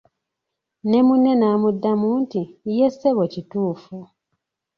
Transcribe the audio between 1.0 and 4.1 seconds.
munne n'amuddamu nti "ye ssebo kituufu"